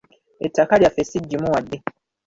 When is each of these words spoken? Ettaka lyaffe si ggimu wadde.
Ettaka 0.45 0.73
lyaffe 0.81 1.03
si 1.09 1.17
ggimu 1.23 1.47
wadde. 1.53 1.77